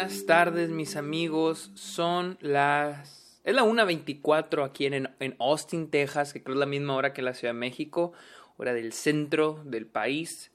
buenas 0.00 0.24
tardes 0.24 0.70
mis 0.70 0.96
amigos. 0.96 1.72
Son 1.74 2.38
las... 2.40 3.38
Es 3.44 3.54
la 3.54 3.64
1.24 3.64 4.64
aquí 4.64 4.86
en, 4.86 5.10
en 5.20 5.36
Austin, 5.38 5.90
Texas, 5.90 6.32
que 6.32 6.42
creo 6.42 6.54
es 6.54 6.58
la 6.58 6.64
misma 6.64 6.96
hora 6.96 7.12
que 7.12 7.20
la 7.20 7.34
Ciudad 7.34 7.52
de 7.52 7.60
México, 7.60 8.14
hora 8.56 8.72
del 8.72 8.94
centro 8.94 9.60
del 9.66 9.84
país. 9.84 10.52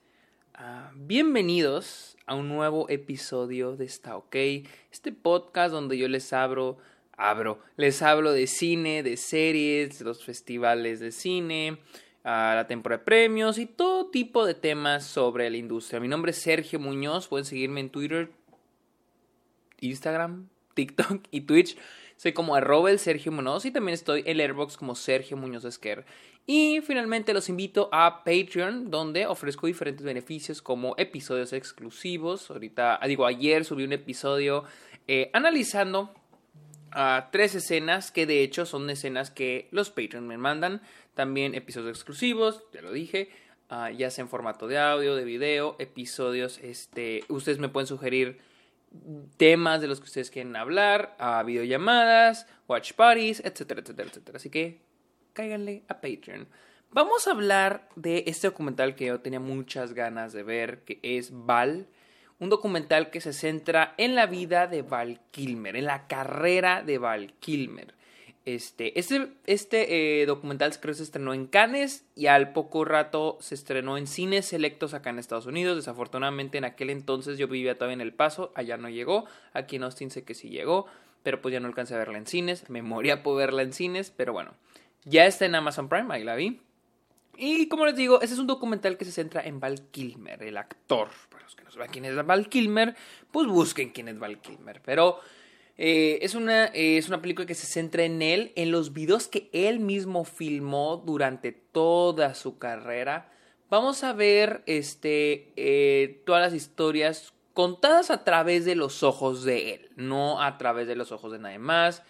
Ah, 0.55 0.91
bienvenidos 0.95 2.17
a 2.25 2.33
un 2.33 2.49
nuevo 2.49 2.89
episodio 2.89 3.75
de 3.75 3.85
Está 3.85 4.17
OK, 4.17 4.35
este 4.91 5.11
podcast 5.11 5.71
donde 5.71 5.99
yo 5.99 6.07
les 6.07 6.33
abro, 6.33 6.79
abro, 7.15 7.59
les 7.77 8.01
hablo 8.01 8.31
de 8.31 8.47
cine, 8.47 9.03
de 9.03 9.15
series, 9.15 10.01
los 10.01 10.23
festivales 10.23 10.99
de 10.99 11.11
cine, 11.11 11.77
a 12.23 12.55
la 12.55 12.65
temporada 12.65 12.97
de 12.97 13.05
premios 13.05 13.59
y 13.59 13.67
todo 13.67 14.07
tipo 14.07 14.43
de 14.43 14.55
temas 14.55 15.05
sobre 15.05 15.51
la 15.51 15.57
industria. 15.57 15.99
Mi 15.99 16.07
nombre 16.07 16.31
es 16.31 16.37
Sergio 16.39 16.79
Muñoz, 16.79 17.27
pueden 17.27 17.45
seguirme 17.45 17.81
en 17.81 17.91
Twitter, 17.91 18.31
Instagram, 19.89 20.49
TikTok 20.73 21.23
y 21.31 21.41
Twitch. 21.41 21.77
Soy 22.17 22.31
como 22.33 22.55
arroba 22.55 22.91
el 22.91 22.99
Sergio 22.99 23.31
Muñoz 23.31 23.65
y 23.65 23.71
también 23.71 23.93
estoy 23.93 24.23
en 24.25 24.39
Airbox 24.39 24.77
como 24.77 24.95
Sergio 24.95 25.35
Muñoz 25.35 25.65
Esquer. 25.65 26.05
Y 26.47 26.81
finalmente 26.81 27.33
los 27.33 27.49
invito 27.49 27.89
a 27.91 28.23
Patreon, 28.23 28.91
donde 28.91 29.25
ofrezco 29.25 29.67
diferentes 29.67 30.05
beneficios 30.05 30.61
como 30.61 30.93
episodios 30.97 31.53
exclusivos. 31.53 32.51
Ahorita, 32.51 32.99
ah, 33.01 33.07
digo, 33.07 33.25
ayer 33.25 33.65
subí 33.65 33.83
un 33.83 33.93
episodio 33.93 34.63
eh, 35.07 35.31
analizando 35.33 36.13
a 36.91 37.29
tres 37.31 37.55
escenas 37.55 38.11
que 38.11 38.25
de 38.25 38.43
hecho 38.43 38.65
son 38.65 38.89
escenas 38.89 39.31
que 39.31 39.67
los 39.71 39.89
Patreon 39.89 40.27
me 40.27 40.37
mandan. 40.37 40.81
También 41.15 41.55
episodios 41.55 41.97
exclusivos, 41.97 42.63
ya 42.71 42.81
lo 42.81 42.91
dije. 42.91 43.29
Ah, 43.67 43.89
ya 43.89 44.11
sea 44.11 44.21
en 44.21 44.29
formato 44.29 44.67
de 44.67 44.77
audio, 44.77 45.15
de 45.15 45.25
video, 45.25 45.75
episodios, 45.79 46.59
este, 46.59 47.23
ustedes 47.29 47.57
me 47.57 47.67
pueden 47.67 47.87
sugerir 47.87 48.37
temas 49.37 49.81
de 49.81 49.87
los 49.87 49.99
que 49.99 50.05
ustedes 50.05 50.31
quieren 50.31 50.55
hablar, 50.55 51.15
a 51.19 51.43
videollamadas, 51.43 52.47
watch 52.67 52.93
parties, 52.93 53.41
etcétera, 53.45 53.81
etcétera, 53.81 54.09
etcétera. 54.09 54.37
Así 54.37 54.49
que 54.49 54.81
cáiganle 55.33 55.83
a 55.87 55.95
Patreon. 55.95 56.47
Vamos 56.91 57.27
a 57.27 57.31
hablar 57.31 57.89
de 57.95 58.23
este 58.27 58.47
documental 58.47 58.95
que 58.95 59.07
yo 59.07 59.19
tenía 59.19 59.39
muchas 59.39 59.93
ganas 59.93 60.31
de 60.31 60.43
ver, 60.43 60.83
que 60.83 60.99
es 61.01 61.31
Val. 61.33 61.87
Un 62.39 62.49
documental 62.49 63.09
que 63.09 63.21
se 63.21 63.33
centra 63.33 63.95
en 63.97 64.15
la 64.15 64.27
vida 64.27 64.67
de 64.67 64.81
Val 64.81 65.19
Kilmer, 65.31 65.75
en 65.75 65.85
la 65.85 66.07
carrera 66.07 66.83
de 66.83 66.97
Val 66.97 67.33
Kilmer. 67.39 67.94
Este, 68.45 68.99
este, 68.99 69.29
este 69.47 70.21
eh, 70.21 70.25
documental 70.27 70.71
creo 70.79 70.93
se 70.93 71.01
estrenó 71.01 71.33
en 71.33 71.47
Cannes 71.47 72.05
y 72.15 72.27
al 72.27 72.53
poco 72.53 72.85
rato 72.85 73.39
se 73.41 73.55
estrenó 73.55 73.97
en 73.97 74.05
cines 74.05 74.45
selectos 74.45 74.93
acá 74.93 75.09
en 75.09 75.17
Estados 75.17 75.47
Unidos. 75.47 75.75
Desafortunadamente 75.75 76.59
en 76.59 76.65
aquel 76.65 76.91
entonces 76.91 77.39
yo 77.39 77.47
vivía 77.47 77.73
todavía 77.75 77.95
en 77.95 78.01
El 78.01 78.13
Paso, 78.13 78.51
allá 78.53 78.77
no 78.77 78.87
llegó. 78.87 79.25
Aquí 79.53 79.77
en 79.77 79.83
Austin 79.83 80.11
sé 80.11 80.23
que 80.23 80.35
sí 80.35 80.49
llegó, 80.49 80.85
pero 81.23 81.41
pues 81.41 81.53
ya 81.53 81.59
no 81.59 81.67
alcancé 81.67 81.95
a 81.95 81.97
verla 81.97 82.19
en 82.19 82.27
cines. 82.27 82.69
Me 82.69 82.83
moría 82.83 83.23
por 83.23 83.35
verla 83.35 83.63
en 83.63 83.73
cines, 83.73 84.11
pero 84.15 84.31
bueno. 84.31 84.53
Ya 85.05 85.25
está 85.25 85.45
en 85.45 85.55
Amazon 85.55 85.89
Prime, 85.89 86.13
ahí 86.13 86.23
la 86.23 86.35
vi. 86.35 86.61
Y 87.37 87.67
como 87.67 87.87
les 87.87 87.95
digo, 87.95 88.21
este 88.21 88.35
es 88.35 88.39
un 88.39 88.47
documental 88.47 88.97
que 88.97 89.05
se 89.05 89.11
centra 89.11 89.41
en 89.41 89.59
Val 89.59 89.81
Kilmer, 89.89 90.41
el 90.43 90.57
actor. 90.57 91.09
Para 91.29 91.43
los 91.43 91.55
que 91.55 91.63
no 91.63 91.71
saben 91.71 91.89
quién 91.91 92.05
es 92.05 92.15
Val 92.23 92.47
Kilmer, 92.47 92.95
pues 93.31 93.47
busquen 93.47 93.89
quién 93.89 94.07
es 94.07 94.19
Val 94.19 94.39
Kilmer. 94.39 94.81
Pero 94.83 95.19
eh, 95.77 96.19
es, 96.21 96.35
una, 96.35 96.67
eh, 96.67 96.97
es 96.97 97.07
una 97.07 97.21
película 97.21 97.45
que 97.45 97.55
se 97.55 97.67
centra 97.67 98.03
en 98.03 98.21
él, 98.21 98.53
en 98.55 98.71
los 98.71 98.93
videos 98.93 99.27
que 99.27 99.49
él 99.51 99.79
mismo 99.79 100.23
filmó 100.23 101.03
durante 101.05 101.51
toda 101.51 102.33
su 102.33 102.57
carrera. 102.57 103.31
Vamos 103.69 104.03
a 104.03 104.13
ver 104.13 104.63
este, 104.67 105.51
eh, 105.57 106.21
todas 106.25 106.41
las 106.41 106.53
historias 106.53 107.33
contadas 107.53 108.09
a 108.09 108.23
través 108.23 108.63
de 108.63 108.75
los 108.75 109.03
ojos 109.03 109.43
de 109.43 109.73
él, 109.73 109.89
no 109.95 110.41
a 110.41 110.57
través 110.57 110.87
de 110.87 110.95
los 110.95 111.11
ojos 111.11 111.31
de 111.31 111.39
nadie 111.39 111.59
más. 111.59 112.03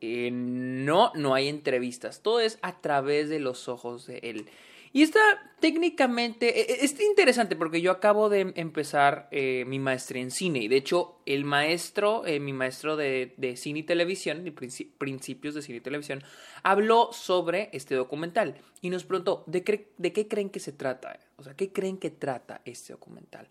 no, 0.00 1.12
no 1.14 1.34
hay 1.34 1.48
entrevistas, 1.48 2.22
todo 2.22 2.40
es 2.40 2.58
a 2.62 2.80
través 2.80 3.28
de 3.28 3.40
los 3.40 3.68
ojos 3.68 4.06
de 4.06 4.18
él. 4.22 4.48
Y 4.92 5.02
está 5.02 5.20
técnicamente, 5.60 6.60
e, 6.60 6.74
e, 6.74 6.84
es 6.84 6.98
interesante 7.00 7.56
porque 7.56 7.80
yo 7.80 7.90
acabo 7.90 8.28
de 8.28 8.52
empezar 8.56 9.28
eh, 9.30 9.64
mi 9.66 9.78
maestría 9.78 10.22
en 10.22 10.30
cine 10.30 10.60
y 10.60 10.68
de 10.68 10.76
hecho 10.76 11.18
el 11.26 11.44
maestro, 11.44 12.26
eh, 12.26 12.40
mi 12.40 12.52
maestro 12.52 12.96
de, 12.96 13.54
cine 13.56 13.80
y 13.80 13.82
televisión, 13.82 14.44
de 14.44 14.52
principios 14.52 15.54
de 15.54 15.62
cine 15.62 15.78
y 15.78 15.80
televisión, 15.80 16.22
habló 16.62 17.12
sobre 17.12 17.70
este 17.72 17.94
documental 17.94 18.56
y 18.80 18.90
nos 18.90 19.04
preguntó, 19.04 19.44
¿de, 19.46 19.84
de 19.96 20.12
qué 20.12 20.28
creen 20.28 20.50
que 20.50 20.60
se 20.60 20.72
trata? 20.72 21.18
O 21.36 21.42
sea, 21.42 21.54
¿qué 21.54 21.72
creen 21.72 21.98
que 21.98 22.10
trata 22.10 22.62
este 22.64 22.92
documental? 22.92 23.48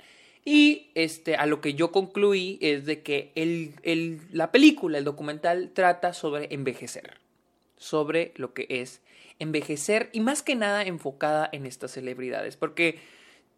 Y 0.49 0.91
este, 0.95 1.35
a 1.35 1.45
lo 1.45 1.59
que 1.59 1.73
yo 1.73 1.91
concluí 1.91 2.57
es 2.61 2.85
de 2.85 3.03
que 3.03 3.33
el, 3.35 3.73
el, 3.83 4.21
la 4.31 4.49
película, 4.49 4.97
el 4.97 5.03
documental, 5.03 5.71
trata 5.73 6.13
sobre 6.13 6.53
envejecer, 6.53 7.17
sobre 7.75 8.31
lo 8.37 8.53
que 8.53 8.65
es 8.69 9.01
envejecer 9.01 9.16
y 9.39 10.19
más 10.19 10.41
que 10.43 10.55
nada 10.55 10.83
enfocada 10.83 11.49
en 11.51 11.65
estas 11.65 11.91
celebridades, 11.91 12.57
porque 12.57 12.99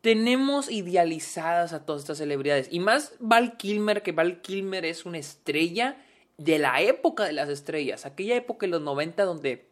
tenemos 0.02 0.70
idealizadas 0.70 1.74
a 1.74 1.86
todas 1.86 2.04
estas 2.04 2.18
celebridades 2.18 2.68
y 2.72 2.80
más 2.80 3.14
Val 3.20 3.58
Kilmer, 3.58 4.02
que 4.02 4.12
Val 4.12 4.42
Kilmer 4.42 4.86
es 4.86 5.06
una 5.06 5.18
estrella 5.18 5.98
de 6.38 6.58
la 6.58 6.82
época 6.82 7.26
de 7.26 7.34
las 7.34 7.50
estrellas, 7.50 8.06
aquella 8.06 8.36
época 8.36 8.66
de 8.66 8.72
los 8.72 8.82
90 8.82 9.24
donde 9.24 9.66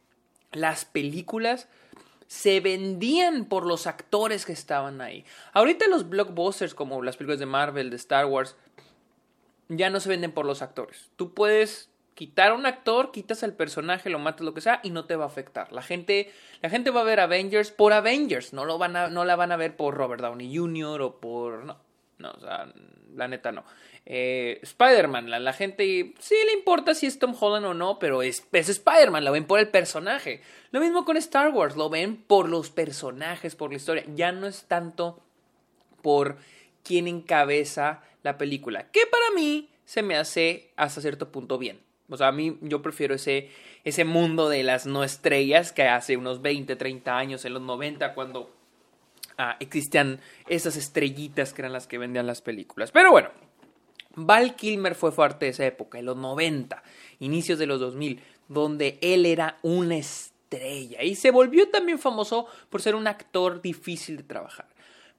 las 0.52 0.86
películas 0.86 1.68
se 2.28 2.60
vendían 2.60 3.46
por 3.46 3.66
los 3.66 3.88
actores 3.88 4.46
que 4.46 4.52
estaban 4.52 5.00
ahí. 5.00 5.24
Ahorita 5.54 5.88
los 5.88 6.10
blockbusters 6.10 6.74
como 6.74 7.02
las 7.02 7.16
películas 7.16 7.40
de 7.40 7.46
Marvel, 7.46 7.90
de 7.90 7.96
Star 7.96 8.26
Wars, 8.26 8.56
ya 9.70 9.90
no 9.90 10.00
se 10.02 10.10
venden 10.10 10.34
por 10.34 10.46
los 10.46 10.62
actores. 10.62 11.10
Tú 11.16 11.34
puedes 11.34 11.90
quitar 12.18 12.50
a 12.50 12.56
un 12.56 12.66
actor, 12.66 13.12
quitas 13.12 13.44
al 13.44 13.54
personaje, 13.54 14.10
lo 14.10 14.18
matas, 14.18 14.42
lo 14.42 14.56
que 14.56 14.62
sea, 14.62 14.80
y 14.82 14.90
no 14.90 15.06
te 15.06 15.16
va 15.16 15.26
a 15.26 15.28
afectar. 15.28 15.72
La 15.72 15.84
gente, 15.84 16.34
la 16.64 16.70
gente 16.72 16.90
va 16.90 17.02
a 17.02 17.04
ver 17.04 17.20
Avengers 17.20 17.70
por 17.70 17.94
Avengers, 17.94 18.54
no, 18.54 18.66
lo 18.66 18.80
van 18.80 18.96
a, 18.96 19.08
no 19.08 19.24
la 19.24 19.36
van 19.36 19.52
a 19.52 19.56
ver 19.56 19.78
por 19.78 19.94
Robert 19.94 20.24
Downey 20.24 20.58
Jr. 20.58 21.00
o 21.04 21.20
por... 21.20 21.64
No, 21.64 21.78
no, 22.18 22.32
o 22.32 22.40
sea, 22.40 22.74
la 23.14 23.28
neta 23.28 23.52
no. 23.52 23.64
Eh, 24.04 24.58
Spider-Man, 24.64 25.30
la, 25.30 25.54
gente 25.54 26.16
sí 26.18 26.36
le 26.48 26.54
importa 26.54 26.96
si 26.96 27.06
es 27.06 27.20
Tom 27.20 27.36
Holland 27.40 27.68
o 27.68 27.76
no, 27.76 28.00
pero 28.00 28.24
es, 28.24 28.44
es 28.52 28.70
Spider-Man, 28.70 29.24
lo 29.24 29.32
ven 29.32 29.46
por 29.46 29.60
el 29.60 29.68
personaje. 29.68 30.42
Lo 30.72 30.80
mismo 30.80 31.06
con 31.06 31.18
Star 31.18 31.50
Wars, 31.50 31.76
lo 31.76 31.88
ven 31.92 32.18
por 32.18 32.50
los 32.50 32.72
personajes, 32.72 33.56
por 33.56 33.70
la 33.70 33.76
historia. 33.76 34.04
Ya 34.16 34.32
no 34.32 34.48
es 34.48 34.64
tanto 34.64 35.22
por 36.02 36.38
quién 36.84 37.08
encabeza 37.08 38.02
la 38.24 38.40
película, 38.40 38.90
que 38.90 39.06
para 39.06 39.30
mí 39.36 39.70
se 39.86 40.02
me 40.02 40.18
hace 40.18 40.72
hasta 40.78 41.00
cierto 41.00 41.32
punto 41.32 41.60
bien. 41.60 41.86
O 42.10 42.18
sea, 42.18 42.28
a 42.28 42.32
mí 42.32 42.58
yo 42.62 42.82
prefiero 42.82 43.16
ese, 43.16 43.50
ese 43.84 44.06
mundo 44.06 44.50
de 44.50 44.64
las 44.64 44.86
no 44.86 45.04
estrellas 45.04 45.72
que 45.72 45.84
hace 45.84 46.18
unos 46.18 46.42
20, 46.42 46.76
30 46.76 47.18
años, 47.18 47.46
en 47.46 47.54
los 47.54 47.62
90, 47.62 48.14
cuando 48.14 48.56
ah, 49.38 49.58
existían 49.60 50.20
esas 50.48 50.78
estrellitas 50.78 51.54
que 51.54 51.62
eran 51.62 51.74
las 51.74 51.88
que 51.88 51.98
vendían 51.98 52.28
las 52.28 52.42
películas. 52.42 52.92
Pero 52.92 53.12
bueno, 53.12 53.30
Val 54.16 54.56
Kilmer 54.56 54.96
fue 54.96 55.12
fuerte 55.12 55.46
de 55.46 55.52
esa 55.52 55.66
época, 55.66 56.00
en 56.00 56.06
los 56.06 56.18
90, 56.18 56.82
inicios 57.20 57.60
de 57.60 57.68
los 57.68 57.80
2000, 57.80 58.22
donde 58.48 58.98
él 59.02 59.26
era 59.26 59.60
una 59.62 59.98
estrella 59.98 61.04
y 61.04 61.16
se 61.16 61.32
volvió 61.32 61.70
también 61.70 62.00
famoso 62.00 62.48
por 62.70 62.82
ser 62.82 62.96
un 62.96 63.08
actor 63.08 63.62
difícil 63.62 64.18
de 64.18 64.24
trabajar. 64.24 64.68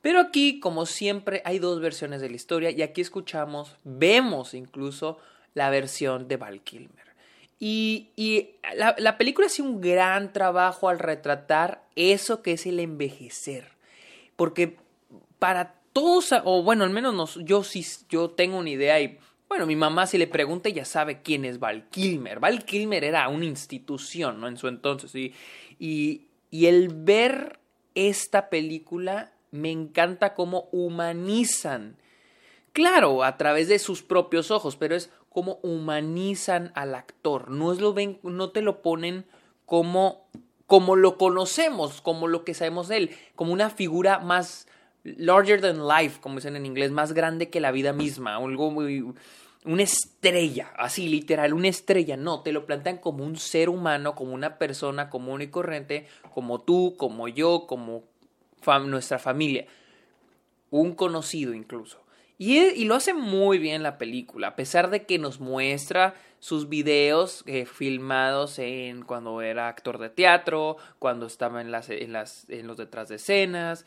Pero 0.00 0.20
aquí, 0.20 0.60
como 0.60 0.86
siempre, 0.86 1.42
hay 1.44 1.58
dos 1.58 1.80
versiones 1.80 2.20
de 2.20 2.30
la 2.30 2.36
historia 2.36 2.70
y 2.70 2.82
aquí 2.82 3.00
escuchamos, 3.00 3.76
vemos 3.84 4.54
incluso 4.54 5.18
la 5.58 5.70
versión 5.70 6.28
de 6.28 6.36
Val 6.38 6.62
Kilmer. 6.62 7.08
Y, 7.60 8.10
y 8.16 8.50
la, 8.76 8.94
la, 8.98 9.18
película 9.18 9.48
hace 9.48 9.62
un 9.62 9.80
gran 9.80 10.32
trabajo 10.32 10.88
al 10.88 11.00
retratar 11.00 11.82
eso 11.96 12.40
que 12.40 12.52
es 12.52 12.66
el 12.66 12.78
envejecer. 12.78 13.72
Porque 14.36 14.76
para 15.38 15.74
todos, 15.92 16.32
o 16.44 16.62
bueno, 16.62 16.84
al 16.84 16.90
menos 16.90 17.38
yo 17.42 17.64
sí 17.64 17.84
yo 18.08 18.30
tengo 18.30 18.58
una 18.58 18.70
idea 18.70 19.00
y 19.00 19.18
bueno, 19.48 19.66
mi 19.66 19.76
mamá 19.76 20.06
si 20.06 20.18
le 20.18 20.26
pregunta 20.26 20.68
ya 20.68 20.84
sabe 20.84 21.22
quién 21.22 21.44
es 21.44 21.58
Val 21.58 21.88
Kilmer. 21.88 22.38
Val 22.38 22.64
Kilmer 22.64 23.02
era 23.02 23.28
una 23.28 23.46
institución. 23.46 24.44
En 24.44 24.56
su 24.56 24.68
entonces. 24.68 25.14
Y, 25.14 25.34
y, 25.78 26.28
y 26.50 26.66
el 26.66 26.88
ver 26.88 27.58
esta 27.94 28.50
película 28.50 29.32
me 29.50 29.72
encanta 29.72 30.34
cómo 30.34 30.68
humanizan. 30.70 31.96
Claro, 32.72 33.24
a 33.24 33.36
través 33.36 33.68
de 33.68 33.78
sus 33.78 34.02
propios 34.02 34.50
ojos, 34.50 34.76
pero 34.76 34.94
es 34.94 35.10
cómo 35.28 35.58
humanizan 35.62 36.72
al 36.74 36.94
actor. 36.94 37.50
No, 37.50 37.72
es 37.72 37.80
lo 37.80 37.94
ven, 37.94 38.18
no 38.22 38.50
te 38.50 38.62
lo 38.62 38.82
ponen 38.82 39.26
como, 39.66 40.28
como 40.66 40.96
lo 40.96 41.18
conocemos, 41.18 42.00
como 42.00 42.28
lo 42.28 42.44
que 42.44 42.54
sabemos 42.54 42.88
de 42.88 42.96
él, 42.96 43.10
como 43.34 43.52
una 43.52 43.70
figura 43.70 44.18
más 44.18 44.66
larger 45.04 45.60
than 45.60 45.86
life, 45.86 46.20
como 46.20 46.36
dicen 46.36 46.56
en 46.56 46.66
inglés, 46.66 46.90
más 46.90 47.12
grande 47.12 47.50
que 47.50 47.60
la 47.60 47.70
vida 47.70 47.92
misma, 47.92 48.36
algo 48.36 48.70
muy 48.70 49.04
una 49.64 49.82
estrella, 49.82 50.72
así 50.76 51.08
literal, 51.08 51.52
una 51.52 51.68
estrella. 51.68 52.16
No, 52.16 52.42
te 52.42 52.52
lo 52.52 52.64
plantean 52.64 52.98
como 52.98 53.24
un 53.24 53.36
ser 53.36 53.68
humano, 53.68 54.14
como 54.14 54.32
una 54.32 54.56
persona 54.56 55.10
común 55.10 55.42
y 55.42 55.48
corriente, 55.48 56.06
como 56.32 56.60
tú, 56.60 56.94
como 56.96 57.28
yo, 57.28 57.66
como 57.66 58.04
nuestra 58.86 59.18
familia, 59.18 59.66
un 60.70 60.94
conocido 60.94 61.54
incluso. 61.54 62.00
Y, 62.40 62.84
lo 62.84 62.94
hace 62.94 63.14
muy 63.14 63.58
bien 63.58 63.82
la 63.82 63.98
película, 63.98 64.48
a 64.48 64.56
pesar 64.56 64.90
de 64.90 65.04
que 65.04 65.18
nos 65.18 65.40
muestra 65.40 66.14
sus 66.38 66.68
videos 66.68 67.42
eh, 67.46 67.66
filmados 67.66 68.60
en 68.60 69.02
cuando 69.02 69.42
era 69.42 69.66
actor 69.66 69.98
de 69.98 70.08
teatro, 70.08 70.76
cuando 71.00 71.26
estaba 71.26 71.60
en, 71.60 71.72
las, 71.72 71.90
en, 71.90 72.12
las, 72.12 72.48
en 72.48 72.68
los 72.68 72.76
detrás 72.76 73.08
de 73.08 73.16
escenas. 73.16 73.84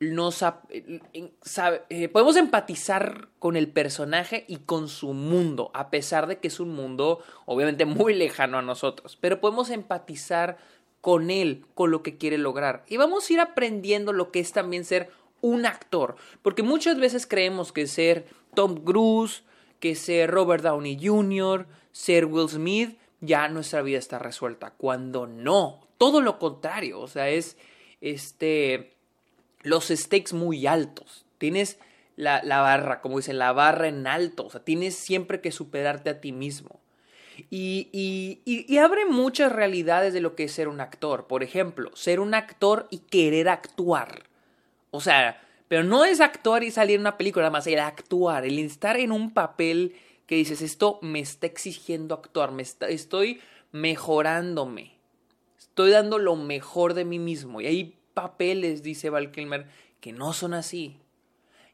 Nos, 0.00 0.42
eh, 0.70 2.08
podemos 2.08 2.36
empatizar 2.36 3.28
con 3.38 3.56
el 3.56 3.68
personaje 3.68 4.46
y 4.48 4.56
con 4.56 4.88
su 4.88 5.12
mundo, 5.12 5.70
a 5.74 5.90
pesar 5.90 6.26
de 6.28 6.38
que 6.38 6.48
es 6.48 6.60
un 6.60 6.70
mundo 6.70 7.22
obviamente 7.44 7.84
muy 7.84 8.14
lejano 8.14 8.56
a 8.56 8.62
nosotros, 8.62 9.18
pero 9.20 9.38
podemos 9.38 9.68
empatizar 9.68 10.56
con 11.02 11.30
él, 11.30 11.66
con 11.74 11.90
lo 11.90 12.02
que 12.02 12.16
quiere 12.16 12.38
lograr. 12.38 12.84
Y 12.88 12.96
vamos 12.96 13.28
a 13.28 13.32
ir 13.34 13.40
aprendiendo 13.40 14.14
lo 14.14 14.32
que 14.32 14.40
es 14.40 14.52
también 14.52 14.84
ser 14.84 15.10
un 15.40 15.66
actor. 15.66 16.16
Porque 16.42 16.62
muchas 16.62 16.98
veces 16.98 17.26
creemos 17.26 17.72
que 17.72 17.86
ser 17.86 18.26
Tom 18.54 18.84
Cruise, 18.84 19.42
que 19.80 19.94
ser 19.94 20.30
Robert 20.30 20.62
Downey 20.62 20.98
Jr., 21.00 21.66
ser 21.92 22.26
Will 22.26 22.48
Smith, 22.48 22.98
ya 23.20 23.48
nuestra 23.48 23.82
vida 23.82 23.98
está 23.98 24.18
resuelta. 24.18 24.70
Cuando 24.70 25.26
no, 25.26 25.86
todo 25.98 26.20
lo 26.20 26.38
contrario. 26.38 27.00
O 27.00 27.08
sea, 27.08 27.28
es 27.28 27.56
este 28.00 28.92
los 29.62 29.88
stakes 29.88 30.34
muy 30.34 30.66
altos. 30.66 31.24
Tienes 31.38 31.78
la, 32.16 32.42
la, 32.42 32.60
barra, 32.60 33.00
como 33.00 33.18
dicen, 33.18 33.38
la 33.38 33.52
barra 33.52 33.88
en 33.88 34.06
alto. 34.06 34.46
O 34.46 34.50
sea, 34.50 34.64
tienes 34.64 34.94
siempre 34.94 35.40
que 35.40 35.52
superarte 35.52 36.10
a 36.10 36.20
ti 36.20 36.32
mismo. 36.32 36.80
Y, 37.50 37.88
y, 37.92 38.40
y, 38.46 38.78
abre 38.78 39.04
muchas 39.04 39.52
realidades 39.52 40.14
de 40.14 40.20
lo 40.20 40.34
que 40.34 40.44
es 40.44 40.52
ser 40.52 40.68
un 40.68 40.80
actor. 40.80 41.26
Por 41.26 41.42
ejemplo, 41.42 41.94
ser 41.94 42.20
un 42.20 42.32
actor 42.32 42.86
y 42.90 42.98
querer 42.98 43.50
actuar. 43.50 44.22
O 44.90 45.00
sea, 45.00 45.42
pero 45.68 45.82
no 45.82 46.04
es 46.04 46.20
actuar 46.20 46.62
y 46.62 46.70
salir 46.70 46.96
en 46.96 47.02
una 47.02 47.18
película, 47.18 47.50
más 47.50 47.66
el 47.66 47.78
actuar, 47.78 48.44
el 48.44 48.58
estar 48.58 48.96
en 48.98 49.12
un 49.12 49.32
papel 49.32 49.96
que 50.26 50.36
dices, 50.36 50.62
esto 50.62 50.98
me 51.02 51.20
está 51.20 51.46
exigiendo 51.46 52.14
actuar, 52.14 52.52
me 52.52 52.62
estoy 52.62 53.40
mejorándome, 53.72 54.98
estoy 55.58 55.90
dando 55.90 56.18
lo 56.18 56.36
mejor 56.36 56.94
de 56.94 57.04
mí 57.04 57.18
mismo. 57.18 57.60
Y 57.60 57.66
hay 57.66 57.98
papeles, 58.14 58.82
dice 58.82 59.10
Val 59.10 59.30
Kilmer, 59.30 59.66
que 60.00 60.12
no 60.12 60.32
son 60.32 60.54
así. 60.54 60.96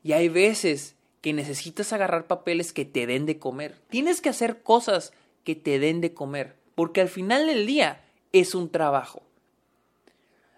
Y 0.03 0.13
hay 0.13 0.29
veces 0.29 0.97
que 1.21 1.33
necesitas 1.33 1.93
agarrar 1.93 2.27
papeles 2.27 2.73
que 2.73 2.85
te 2.85 3.07
den 3.07 3.27
de 3.27 3.39
comer. 3.39 3.77
Tienes 3.89 4.21
que 4.21 4.29
hacer 4.29 4.63
cosas 4.63 5.13
que 5.45 5.55
te 5.55 5.79
den 5.79 6.01
de 6.01 6.15
comer, 6.15 6.57
porque 6.75 7.01
al 7.01 7.09
final 7.09 7.47
del 7.47 7.67
día 7.67 8.05
es 8.33 8.55
un 8.55 8.71
trabajo. 8.71 9.23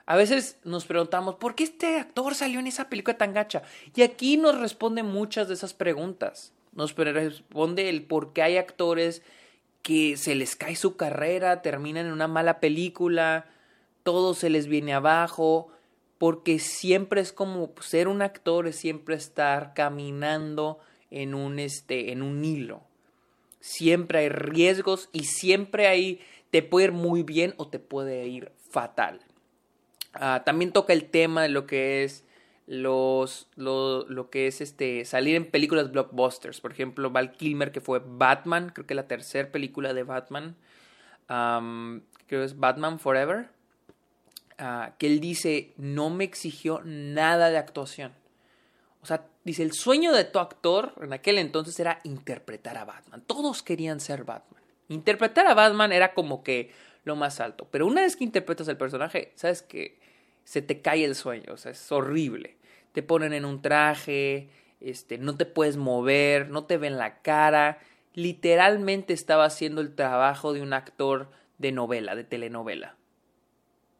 A 0.06 0.16
veces 0.16 0.58
nos 0.64 0.84
preguntamos, 0.84 1.36
¿por 1.36 1.54
qué 1.54 1.64
este 1.64 1.98
actor 1.98 2.34
salió 2.34 2.60
en 2.60 2.66
esa 2.66 2.90
película 2.90 3.16
tan 3.16 3.32
gacha? 3.32 3.62
Y 3.94 4.02
aquí 4.02 4.36
nos 4.36 4.58
responde 4.58 5.02
muchas 5.02 5.48
de 5.48 5.54
esas 5.54 5.72
preguntas. 5.72 6.52
Nos 6.72 6.94
responde 6.94 7.88
el 7.88 8.02
por 8.02 8.32
qué 8.32 8.42
hay 8.42 8.56
actores 8.58 9.22
que 9.82 10.16
se 10.16 10.34
les 10.34 10.56
cae 10.56 10.76
su 10.76 10.96
carrera, 10.96 11.62
terminan 11.62 12.06
en 12.06 12.12
una 12.12 12.28
mala 12.28 12.60
película, 12.60 13.46
todo 14.02 14.34
se 14.34 14.50
les 14.50 14.66
viene 14.66 14.92
abajo, 14.92 15.68
porque 16.18 16.58
siempre 16.58 17.20
es 17.20 17.32
como 17.32 17.72
ser 17.80 18.08
un 18.08 18.22
actor, 18.22 18.66
es 18.66 18.76
siempre 18.76 19.14
estar 19.14 19.74
caminando 19.74 20.78
en 21.10 21.34
un, 21.34 21.58
este, 21.58 22.12
en 22.12 22.22
un 22.22 22.44
hilo. 22.44 22.82
Siempre 23.60 24.20
hay 24.20 24.28
riesgos 24.28 25.08
y 25.12 25.24
siempre 25.24 25.86
hay, 25.86 26.20
te 26.50 26.62
puede 26.62 26.86
ir 26.86 26.92
muy 26.92 27.22
bien 27.22 27.54
o 27.56 27.68
te 27.68 27.78
puede 27.78 28.26
ir 28.26 28.52
fatal. 28.70 29.20
Ah, 30.14 30.42
también 30.44 30.72
toca 30.72 30.92
el 30.92 31.06
tema 31.06 31.42
de 31.42 31.48
lo 31.48 31.66
que 31.66 32.04
es 32.04 32.24
los 32.66 33.48
lo, 33.56 34.06
lo, 34.08 34.30
que 34.30 34.46
es 34.46 34.60
este 34.60 35.04
salir 35.04 35.36
en 35.36 35.50
películas 35.50 35.90
blockbusters. 35.90 36.60
Por 36.60 36.72
ejemplo 36.72 37.10
Val 37.10 37.32
Kilmer 37.32 37.72
que 37.72 37.80
fue 37.80 38.00
Batman 38.04 38.70
creo 38.74 38.86
que 38.86 38.94
la 38.94 39.06
tercera 39.06 39.50
película 39.50 39.92
de 39.92 40.02
Batman 40.02 40.56
creo 41.26 42.00
que 42.28 42.44
es 42.44 42.58
Batman 42.58 42.98
Forever 42.98 43.48
ah, 44.58 44.92
que 44.98 45.06
él 45.06 45.20
dice 45.20 45.72
no 45.76 46.10
me 46.10 46.24
exigió 46.24 46.80
nada 46.84 47.50
de 47.50 47.58
actuación 47.58 48.12
o 49.02 49.06
sea 49.06 49.26
dice 49.44 49.62
el 49.62 49.72
sueño 49.72 50.12
de 50.12 50.24
tu 50.24 50.38
actor 50.38 50.94
en 51.02 51.12
aquel 51.12 51.38
entonces 51.38 51.78
era 51.80 52.00
interpretar 52.04 52.78
a 52.78 52.84
Batman. 52.84 53.22
Todos 53.26 53.62
querían 53.62 54.00
ser 54.00 54.24
Batman. 54.24 54.62
Interpretar 54.88 55.46
a 55.46 55.54
Batman 55.54 55.92
era 55.92 56.14
como 56.14 56.42
que 56.42 56.72
lo 57.04 57.14
más 57.14 57.40
alto 57.40 57.68
pero 57.70 57.86
una 57.86 58.00
vez 58.00 58.16
que 58.16 58.24
interpretas 58.24 58.68
el 58.68 58.78
personaje 58.78 59.32
sabes 59.36 59.60
que 59.60 60.03
se 60.44 60.62
te 60.62 60.80
cae 60.80 61.04
el 61.04 61.14
sueño, 61.14 61.52
o 61.52 61.56
sea, 61.56 61.72
es 61.72 61.90
horrible. 61.90 62.56
Te 62.92 63.02
ponen 63.02 63.32
en 63.32 63.44
un 63.44 63.60
traje, 63.60 64.48
este, 64.80 65.18
no 65.18 65.36
te 65.36 65.46
puedes 65.46 65.76
mover, 65.76 66.50
no 66.50 66.64
te 66.64 66.76
ven 66.76 66.98
la 66.98 67.22
cara. 67.22 67.78
Literalmente 68.14 69.12
estaba 69.12 69.46
haciendo 69.46 69.80
el 69.80 69.94
trabajo 69.94 70.52
de 70.52 70.62
un 70.62 70.72
actor 70.72 71.28
de 71.58 71.72
novela, 71.72 72.14
de 72.14 72.24
telenovela. 72.24 72.96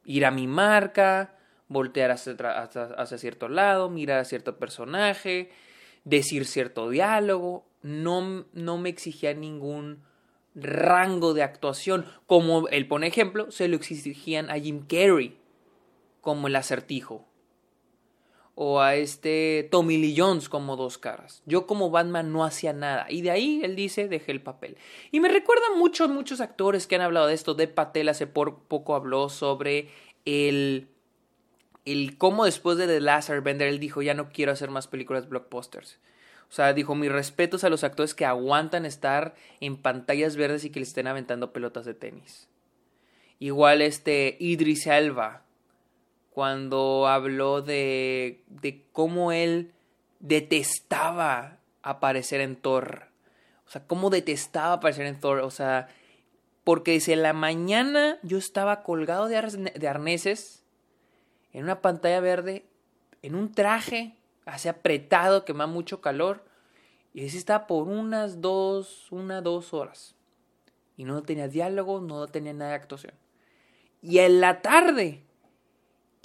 Ir 0.05 0.25
a 0.25 0.31
mi 0.31 0.47
marca, 0.47 1.35
voltear 1.67 2.11
hacia, 2.11 2.33
hacia 2.33 3.17
cierto 3.17 3.49
lado, 3.49 3.89
mirar 3.89 4.19
a 4.19 4.25
cierto 4.25 4.57
personaje, 4.57 5.49
decir 6.03 6.45
cierto 6.45 6.89
diálogo. 6.89 7.65
No, 7.81 8.45
no 8.53 8.77
me 8.77 8.89
exigía 8.89 9.33
ningún 9.33 10.03
rango 10.53 11.33
de 11.33 11.43
actuación. 11.43 12.05
Como 12.27 12.67
él 12.69 12.87
pone 12.87 13.07
ejemplo, 13.07 13.51
se 13.51 13.67
lo 13.67 13.75
exigían 13.75 14.49
a 14.49 14.59
Jim 14.59 14.85
Carrey 14.87 15.37
como 16.25 16.47
el 16.47 16.55
acertijo. 16.55 17.27
O 18.55 18.81
a 18.81 18.95
este 18.95 19.67
Tommy 19.69 19.97
Lee 19.97 20.15
Jones 20.17 20.49
como 20.49 20.75
dos 20.75 20.97
caras. 20.97 21.43
Yo 21.45 21.67
como 21.67 21.91
Batman 21.91 22.33
no 22.33 22.43
hacía 22.43 22.73
nada. 22.73 23.05
Y 23.09 23.21
de 23.21 23.29
ahí 23.29 23.61
él 23.63 23.75
dice, 23.75 24.07
dejé 24.07 24.31
el 24.31 24.41
papel. 24.41 24.75
Y 25.11 25.19
me 25.19 25.29
recuerda 25.29 25.65
mucho 25.77 26.09
muchos 26.09 26.41
actores 26.41 26.87
que 26.87 26.95
han 26.95 27.01
hablado 27.01 27.27
de 27.27 27.35
esto. 27.35 27.53
De 27.53 27.67
Patel 27.67 28.09
hace 28.09 28.25
poco 28.25 28.95
habló 28.95 29.29
sobre 29.29 29.89
el 30.25 30.89
el 31.85 32.17
cómo 32.17 32.45
después 32.45 32.79
de 32.79 32.87
The 32.87 32.99
Last 32.99 33.29
Airbender 33.29 33.67
él 33.67 33.79
dijo 33.79 34.01
ya 34.01 34.15
no 34.15 34.29
quiero 34.29 34.51
hacer 34.51 34.71
más 34.71 34.87
películas 34.87 35.29
blockbusters. 35.29 35.99
O 36.49 36.53
sea, 36.55 36.73
dijo 36.73 36.95
mis 36.95 37.11
respetos 37.11 37.63
a 37.63 37.69
los 37.69 37.83
actores 37.83 38.15
que 38.15 38.25
aguantan 38.25 38.87
estar 38.87 39.35
en 39.59 39.77
pantallas 39.77 40.35
verdes 40.35 40.63
y 40.65 40.71
que 40.71 40.79
le 40.79 40.85
estén 40.85 41.05
aventando 41.05 41.53
pelotas 41.53 41.85
de 41.85 41.93
tenis. 41.93 42.47
Igual 43.37 43.81
este 43.81 44.37
Idris 44.39 44.87
Elba, 44.87 45.45
cuando 46.35 47.07
habló 47.07 47.61
de, 47.61 48.43
de 48.49 48.83
cómo 48.91 49.31
él 49.31 49.71
detestaba 50.19 51.59
aparecer 51.81 52.41
en 52.41 52.57
Thor. 52.57 53.05
O 53.65 53.71
sea, 53.71 53.87
cómo 53.87 54.09
detestaba 54.09 54.73
aparecer 54.73 55.05
en 55.05 55.17
Thor. 55.17 55.39
O 55.39 55.49
sea, 55.49 55.87
porque 56.65 56.91
dice, 56.91 57.15
la 57.15 57.31
mañana 57.31 58.19
yo 58.21 58.37
estaba 58.37 58.83
colgado 58.83 59.29
de, 59.29 59.71
de 59.75 59.87
arneses 59.87 60.65
en 61.53 61.63
una 61.63 61.79
pantalla 61.79 62.19
verde, 62.19 62.65
en 63.21 63.33
un 63.33 63.53
traje 63.53 64.17
así 64.45 64.67
apretado 64.67 65.45
que 65.45 65.53
me 65.53 65.59
da 65.59 65.67
mucho 65.67 66.01
calor. 66.01 66.43
Y 67.13 67.25
así 67.25 67.37
estaba 67.37 67.65
por 67.65 67.87
unas 67.87 68.41
dos, 68.41 69.09
una, 69.09 69.39
dos 69.39 69.73
horas. 69.73 70.15
Y 70.97 71.05
no 71.05 71.23
tenía 71.23 71.47
diálogo, 71.47 72.01
no 72.01 72.27
tenía 72.27 72.51
nada 72.51 72.71
de 72.71 72.75
actuación. 72.75 73.13
Y 74.01 74.17
en 74.19 74.41
la 74.41 74.61
tarde 74.61 75.24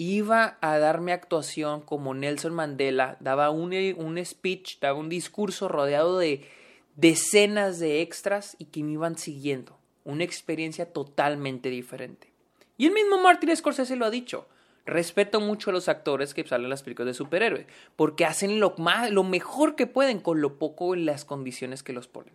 iba 0.01 0.57
a 0.61 0.79
darme 0.79 1.11
actuación 1.11 1.81
como 1.81 2.15
Nelson 2.15 2.55
Mandela, 2.55 3.17
daba 3.19 3.51
un, 3.51 3.71
un 3.97 4.25
speech, 4.25 4.79
daba 4.79 4.97
un 4.97 5.09
discurso 5.09 5.67
rodeado 5.67 6.17
de 6.17 6.49
decenas 6.95 7.77
de 7.79 8.01
extras 8.01 8.55
y 8.57 8.65
que 8.65 8.83
me 8.83 8.93
iban 8.93 9.17
siguiendo. 9.17 9.77
Una 10.03 10.23
experiencia 10.23 10.91
totalmente 10.91 11.69
diferente. 11.69 12.31
Y 12.79 12.87
el 12.87 12.93
mismo 12.93 13.21
Martin 13.21 13.55
Scorsese 13.55 13.95
lo 13.95 14.05
ha 14.05 14.09
dicho. 14.09 14.47
Respeto 14.87 15.39
mucho 15.39 15.69
a 15.69 15.73
los 15.73 15.87
actores 15.87 16.33
que 16.33 16.47
salen 16.47 16.65
en 16.65 16.71
las 16.71 16.81
películas 16.81 17.05
de 17.05 17.13
superhéroes, 17.13 17.67
porque 17.95 18.25
hacen 18.25 18.59
lo, 18.59 18.73
más, 18.79 19.11
lo 19.11 19.23
mejor 19.23 19.75
que 19.75 19.85
pueden 19.85 20.19
con 20.19 20.41
lo 20.41 20.57
poco 20.57 20.95
en 20.95 21.05
las 21.05 21.25
condiciones 21.25 21.83
que 21.83 21.93
los 21.93 22.07
ponen. 22.07 22.33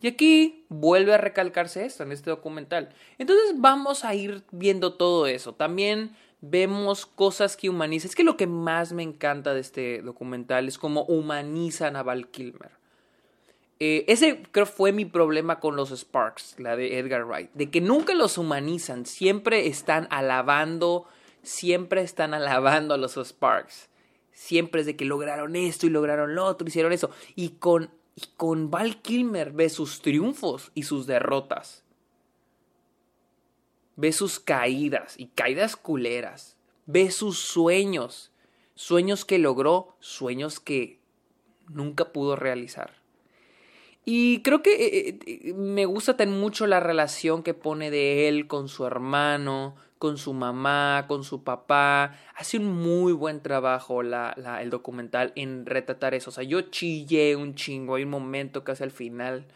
Y 0.00 0.06
aquí 0.06 0.64
vuelve 0.68 1.14
a 1.14 1.18
recalcarse 1.18 1.84
esto 1.84 2.04
en 2.04 2.12
este 2.12 2.30
documental. 2.30 2.90
Entonces 3.18 3.54
vamos 3.56 4.04
a 4.04 4.14
ir 4.14 4.44
viendo 4.52 4.94
todo 4.94 5.26
eso. 5.26 5.52
También 5.52 6.16
vemos 6.40 7.06
cosas 7.06 7.56
que 7.56 7.68
humanizan. 7.68 8.08
Es 8.08 8.16
que 8.16 8.24
lo 8.24 8.36
que 8.36 8.46
más 8.46 8.92
me 8.92 9.02
encanta 9.02 9.54
de 9.54 9.60
este 9.60 10.02
documental 10.02 10.68
es 10.68 10.78
cómo 10.78 11.04
humanizan 11.04 11.96
a 11.96 12.02
Val 12.02 12.28
Kilmer. 12.28 12.72
Eh, 13.78 14.04
ese 14.08 14.42
creo 14.50 14.66
fue 14.66 14.92
mi 14.92 15.06
problema 15.06 15.58
con 15.58 15.74
los 15.74 15.90
Sparks, 15.90 16.56
la 16.58 16.76
de 16.76 16.98
Edgar 16.98 17.24
Wright, 17.24 17.50
de 17.54 17.70
que 17.70 17.80
nunca 17.80 18.12
los 18.12 18.36
humanizan, 18.36 19.06
siempre 19.06 19.68
están 19.68 20.06
alabando, 20.10 21.06
siempre 21.42 22.02
están 22.02 22.34
alabando 22.34 22.94
a 22.94 22.98
los 22.98 23.16
Sparks. 23.16 23.88
Siempre 24.32 24.80
es 24.80 24.86
de 24.86 24.96
que 24.96 25.04
lograron 25.04 25.54
esto 25.56 25.86
y 25.86 25.90
lograron 25.90 26.34
lo 26.34 26.46
otro, 26.46 26.66
hicieron 26.66 26.92
eso. 26.92 27.10
Y 27.34 27.50
con, 27.50 27.90
y 28.14 28.22
con 28.36 28.70
Val 28.70 29.02
Kilmer 29.02 29.52
ve 29.52 29.68
sus 29.68 30.00
triunfos 30.00 30.72
y 30.74 30.84
sus 30.84 31.06
derrotas 31.06 31.84
ve 34.00 34.12
sus 34.12 34.40
caídas 34.40 35.14
y 35.18 35.26
caídas 35.26 35.76
culeras, 35.76 36.56
ve 36.86 37.10
sus 37.10 37.38
sueños, 37.38 38.32
sueños 38.74 39.26
que 39.26 39.38
logró, 39.38 39.94
sueños 40.00 40.58
que 40.58 40.98
nunca 41.68 42.12
pudo 42.12 42.34
realizar. 42.34 42.94
Y 44.06 44.40
creo 44.40 44.62
que 44.62 44.72
eh, 44.72 45.18
eh, 45.26 45.52
me 45.52 45.84
gusta 45.84 46.16
tan 46.16 46.32
mucho 46.32 46.66
la 46.66 46.80
relación 46.80 47.42
que 47.42 47.52
pone 47.52 47.90
de 47.90 48.28
él 48.28 48.46
con 48.46 48.68
su 48.68 48.86
hermano, 48.86 49.76
con 49.98 50.16
su 50.16 50.32
mamá, 50.32 51.04
con 51.06 51.22
su 51.22 51.44
papá. 51.44 52.18
Hace 52.34 52.56
un 52.56 52.72
muy 52.72 53.12
buen 53.12 53.42
trabajo 53.42 54.00
el 54.00 54.70
documental 54.70 55.34
en 55.36 55.66
retratar 55.66 56.14
eso. 56.14 56.30
O 56.30 56.32
sea, 56.32 56.44
yo 56.44 56.62
chillé 56.62 57.36
un 57.36 57.54
chingo. 57.54 57.96
Hay 57.96 58.04
un 58.04 58.10
momento 58.10 58.64
casi 58.64 58.82
al 58.82 58.92
final, 58.92 59.46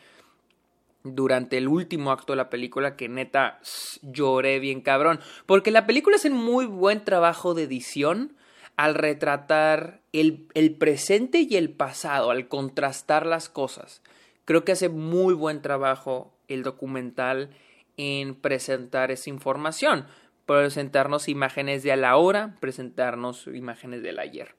durante 1.04 1.58
el 1.58 1.68
último 1.68 2.10
acto 2.10 2.32
de 2.32 2.38
la 2.38 2.50
película, 2.50 2.96
que 2.96 3.08
neta 3.08 3.60
lloré 4.02 4.58
bien 4.58 4.80
cabrón. 4.80 5.20
Porque 5.46 5.70
la 5.70 5.86
película 5.86 6.16
hace 6.16 6.30
muy 6.30 6.66
buen 6.66 7.04
trabajo 7.04 7.54
de 7.54 7.62
edición 7.64 8.34
al 8.76 8.94
retratar 8.96 10.00
el, 10.12 10.48
el 10.54 10.74
presente 10.74 11.46
y 11.48 11.56
el 11.56 11.70
pasado, 11.70 12.30
al 12.30 12.48
contrastar 12.48 13.26
las 13.26 13.48
cosas. 13.48 14.02
Creo 14.44 14.64
que 14.64 14.72
hace 14.72 14.88
muy 14.88 15.34
buen 15.34 15.62
trabajo 15.62 16.34
el 16.48 16.64
documental 16.64 17.50
en 17.96 18.34
presentar 18.34 19.12
esa 19.12 19.30
información 19.30 20.06
presentarnos 20.46 21.28
imágenes 21.28 21.82
de 21.82 21.92
a 21.92 21.96
la 21.96 22.16
hora, 22.16 22.56
presentarnos 22.60 23.46
imágenes 23.46 24.02
del 24.02 24.18
ayer. 24.18 24.54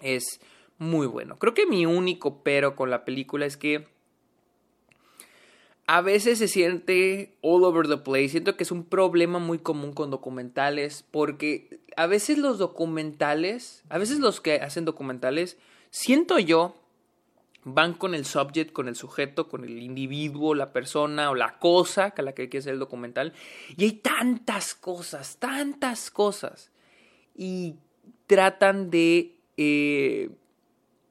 Es 0.00 0.40
muy 0.78 1.06
bueno. 1.06 1.38
Creo 1.38 1.54
que 1.54 1.66
mi 1.66 1.86
único 1.86 2.42
pero 2.42 2.76
con 2.76 2.90
la 2.90 3.04
película 3.04 3.46
es 3.46 3.56
que 3.56 3.86
a 5.92 6.00
veces 6.00 6.38
se 6.38 6.48
siente 6.48 7.36
all 7.42 7.64
over 7.64 7.86
the 7.86 7.98
place. 7.98 8.30
Siento 8.30 8.56
que 8.56 8.62
es 8.62 8.72
un 8.72 8.82
problema 8.82 9.38
muy 9.38 9.58
común 9.58 9.92
con 9.92 10.10
documentales 10.10 11.04
porque 11.10 11.80
a 11.96 12.06
veces 12.06 12.38
los 12.38 12.56
documentales, 12.56 13.84
a 13.90 13.98
veces 13.98 14.18
los 14.18 14.40
que 14.40 14.54
hacen 14.54 14.86
documentales, 14.86 15.58
siento 15.90 16.38
yo 16.38 16.74
van 17.64 17.92
con 17.92 18.14
el 18.14 18.24
subject, 18.24 18.72
con 18.72 18.88
el 18.88 18.96
sujeto, 18.96 19.50
con 19.50 19.64
el 19.64 19.82
individuo, 19.82 20.54
la 20.54 20.72
persona 20.72 21.28
o 21.28 21.34
la 21.34 21.58
cosa 21.58 22.12
que 22.12 22.22
la 22.22 22.32
que 22.32 22.48
quiere 22.48 22.62
ser 22.64 22.72
el 22.72 22.78
documental. 22.78 23.34
Y 23.76 23.84
hay 23.84 23.92
tantas 23.92 24.74
cosas, 24.74 25.36
tantas 25.36 26.10
cosas. 26.10 26.70
Y 27.36 27.74
tratan 28.26 28.88
de 28.88 29.36
eh, 29.58 30.30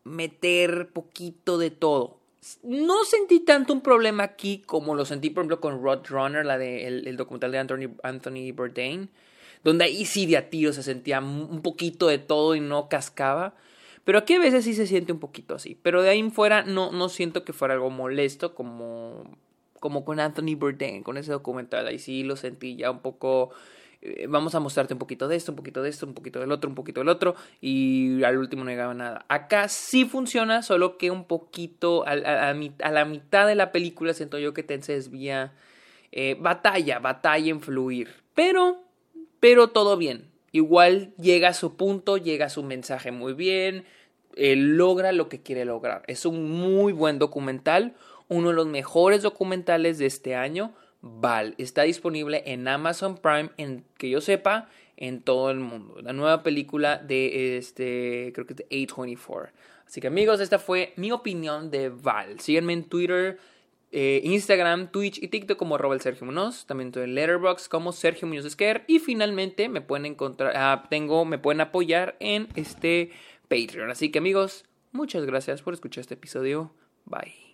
meter 0.06 0.90
poquito 0.92 1.60
de 1.60 1.70
todo. 1.70 2.21
No 2.64 3.06
sentí 3.06 3.40
tanto 3.42 3.72
un 3.72 3.82
problema 3.82 4.24
aquí 4.24 4.64
como 4.66 4.96
lo 4.96 5.06
sentí, 5.06 5.30
por 5.30 5.42
ejemplo, 5.42 5.62
con 5.62 5.82
Roadrunner, 5.82 6.46
la 6.46 6.58
de, 6.58 6.88
el, 6.88 7.18
documental 7.18 7.52
de 7.52 7.60
Anthony, 7.60 7.96
Anthony 8.02 8.52
Bourdain, 8.52 9.10
donde 9.64 9.86
ahí 9.86 10.06
sí 10.06 10.26
de 10.26 10.38
a 10.38 10.50
tiro 10.50 10.74
se 10.74 10.82
sentía 10.82 11.20
un 11.20 11.62
poquito 11.62 12.08
de 12.08 12.18
todo 12.18 12.56
y 12.56 12.60
no 12.60 12.90
cascaba. 12.90 13.54
Pero 14.04 14.18
aquí 14.18 14.34
a 14.34 14.40
veces 14.40 14.66
sí 14.66 14.74
se 14.74 14.88
siente 14.88 15.14
un 15.14 15.20
poquito 15.20 15.56
así. 15.56 15.78
Pero 15.82 16.02
de 16.02 16.10
ahí 16.10 16.20
en 16.20 16.32
fuera 16.32 16.64
no, 16.64 16.92
no 16.92 17.10
siento 17.10 17.44
que 17.44 17.54
fuera 17.54 17.76
algo 17.76 17.90
molesto 17.90 18.56
como, 18.56 19.24
como 19.80 20.04
con 20.04 20.20
Anthony 20.20 20.56
Bourdain, 20.58 21.04
con 21.04 21.18
ese 21.18 21.32
documental. 21.32 21.88
Ahí 21.88 22.00
sí 22.00 22.24
lo 22.24 22.36
sentí 22.36 22.76
ya 22.76 22.92
un 22.92 23.00
poco... 23.00 23.52
Eh, 24.02 24.26
vamos 24.28 24.56
a 24.56 24.60
mostrarte 24.60 24.94
un 24.94 25.00
poquito 25.00 25.28
de 25.28 25.36
esto, 25.36 25.52
un 25.52 25.56
poquito 25.56 25.82
de 25.82 25.90
esto, 25.90 26.06
un 26.06 26.14
poquito 26.14 26.40
del 26.40 26.52
otro, 26.52 26.70
un 26.70 26.76
poquito 26.76 27.02
del 27.02 27.10
otro. 27.10 27.36
Y 27.60 28.24
al 28.24 28.38
último 28.38 28.64
no 28.64 28.70
llegaba 28.70 28.94
nada. 28.94 29.26
Acá 29.28 29.68
sí 29.68 30.06
funciona, 30.06 30.64
solo 30.64 30.98
que 30.98 31.12
un 31.12 31.26
poquito 31.26 32.06
a, 32.06 32.16
la 32.16 33.06
mitad 33.06 33.48
de 33.48 33.56
la 33.56 33.72
película 33.72 34.14
siento 34.14 34.40
yo 34.40 34.54
que 34.54 34.64
te 34.64 34.78
desvía... 34.78 35.54
Eh, 36.14 36.36
batalla, 36.38 37.00
batalla 37.00 37.50
en 37.50 37.62
fluir. 37.62 38.10
Pero, 38.36 38.84
pero 39.40 39.70
todo 39.70 39.96
bien 39.96 40.32
igual 40.52 41.14
llega 41.18 41.50
a 41.50 41.54
su 41.54 41.76
punto, 41.76 42.18
llega 42.18 42.48
a 42.48 42.50
su 42.50 42.64
mensaje 42.64 43.12
muy 43.12 43.34
bien, 43.34 43.86
logra 44.36 45.12
lo 45.12 45.30
que 45.30 45.42
quiere 45.42 45.66
lograr. 45.66 46.04
Es 46.08 46.26
un 46.26 46.52
muy 46.52 46.94
buen 46.94 47.20
documental, 47.20 47.96
uno 48.28 48.50
de 48.50 48.56
los 48.56 48.68
mejores 48.68 49.22
documentales 49.22 49.98
de 49.98 50.06
este 50.06 50.36
año. 50.36 50.74
Val 51.02 51.56
está 51.58 51.84
disponible 51.84 52.44
en 52.46 52.68
Amazon 52.68 53.18
Prime, 53.18 53.50
en 53.58 53.84
que 53.98 54.10
yo 54.10 54.22
sepa, 54.22 54.70
en 54.98 55.22
todo 55.22 55.50
el 55.50 55.60
mundo. 55.60 56.00
La 56.02 56.14
nueva 56.14 56.44
película 56.44 56.98
de 56.98 57.58
este, 57.58 58.32
creo 58.34 58.46
que 58.46 58.54
es 58.54 58.58
de 58.58 58.70
A24. 58.70 59.50
Así 59.86 60.00
que 60.00 60.08
amigos, 60.08 60.40
esta 60.40 60.60
fue 60.60 60.94
mi 60.96 61.12
opinión 61.12 61.72
de 61.72 61.90
Val. 61.90 62.40
Síganme 62.40 62.74
en 62.74 62.84
Twitter, 62.84 63.40
eh, 63.92 64.22
Instagram, 64.24 64.92
Twitch 64.92 65.22
y 65.22 65.28
TikTok 65.28 65.58
como 65.58 65.78
Robert 65.78 66.02
Sergio 66.02 66.26
Munoz. 66.26 66.66
También 66.66 66.92
en 66.96 67.16
Letterboxd 67.16 67.68
como 67.68 67.92
Sergio 67.92 68.28
Muñoz 68.28 68.46
Esquer. 68.46 68.84
Y 68.88 69.00
finalmente 69.00 69.70
me 69.70 69.82
pueden 69.82 70.06
encontrar, 70.06 70.54
ah, 70.56 70.86
tengo, 70.90 71.26
me 71.26 71.40
pueden 71.40 71.62
apoyar 71.62 72.16
en 72.20 72.48
este 72.56 73.12
Patreon. 73.50 73.90
Así 73.90 74.12
que 74.12 74.20
amigos, 74.20 74.66
muchas 74.92 75.26
gracias 75.26 75.62
por 75.62 75.74
escuchar 75.74 76.02
este 76.02 76.14
episodio. 76.14 76.72
Bye. 77.06 77.52